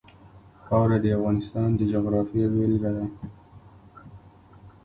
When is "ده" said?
2.97-3.05